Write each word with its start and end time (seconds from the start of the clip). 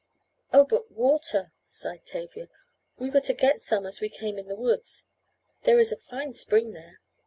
"Oh, 0.51 0.65
but 0.65 0.89
water," 0.91 1.51
sighed 1.63 2.07
Tavia. 2.07 2.49
"We 2.97 3.11
were 3.11 3.19
to 3.21 3.35
get 3.35 3.61
some 3.61 3.85
as 3.85 4.01
we 4.01 4.09
came 4.09 4.39
in 4.39 4.47
the 4.47 4.55
woods. 4.55 5.09
There 5.61 5.77
is 5.77 5.91
a 5.91 5.95
fine 5.95 6.33
spring 6.33 6.71
there." 6.71 7.01